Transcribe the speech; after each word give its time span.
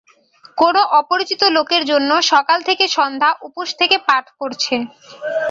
কোনো 0.57 0.81
অপরিচিত 0.99 1.41
লোকের 1.57 1.83
জন্য 1.91 2.11
সকাল 2.31 2.59
থেকে 2.67 2.85
সন্ধ্যা 2.95 3.29
উপোস 3.47 3.69
থেকে 3.79 3.95
পাঠ 4.07 4.25
করছে। 4.39 4.75